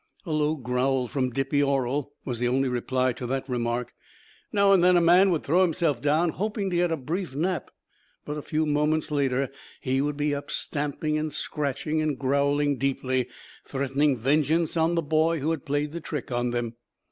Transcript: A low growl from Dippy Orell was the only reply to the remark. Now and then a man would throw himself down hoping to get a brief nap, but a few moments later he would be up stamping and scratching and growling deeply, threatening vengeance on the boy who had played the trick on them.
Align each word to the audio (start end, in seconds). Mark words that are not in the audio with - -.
A 0.25 0.31
low 0.31 0.55
growl 0.55 1.07
from 1.07 1.29
Dippy 1.29 1.59
Orell 1.61 2.09
was 2.25 2.39
the 2.39 2.47
only 2.47 2.67
reply 2.67 3.13
to 3.13 3.27
the 3.27 3.43
remark. 3.47 3.93
Now 4.51 4.71
and 4.73 4.83
then 4.83 4.97
a 4.97 4.99
man 4.99 5.29
would 5.29 5.43
throw 5.43 5.61
himself 5.61 6.01
down 6.01 6.29
hoping 6.29 6.71
to 6.71 6.75
get 6.75 6.91
a 6.91 6.97
brief 6.97 7.35
nap, 7.35 7.69
but 8.25 8.35
a 8.35 8.41
few 8.41 8.65
moments 8.65 9.11
later 9.11 9.51
he 9.79 10.01
would 10.01 10.17
be 10.17 10.33
up 10.33 10.49
stamping 10.49 11.19
and 11.19 11.31
scratching 11.31 12.01
and 12.01 12.17
growling 12.17 12.77
deeply, 12.79 13.27
threatening 13.63 14.17
vengeance 14.17 14.75
on 14.75 14.95
the 14.95 15.03
boy 15.03 15.37
who 15.39 15.51
had 15.51 15.65
played 15.67 15.91
the 15.91 16.01
trick 16.01 16.31
on 16.31 16.49
them. 16.49 16.77